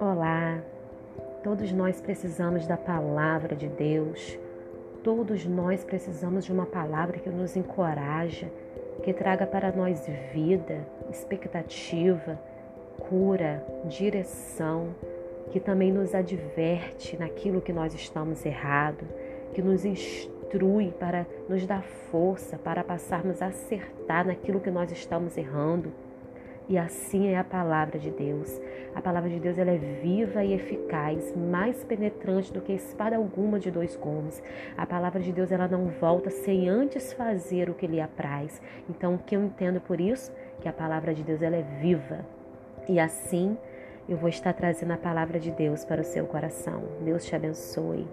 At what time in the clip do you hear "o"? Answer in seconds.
37.70-37.74, 39.14-39.18, 46.02-46.04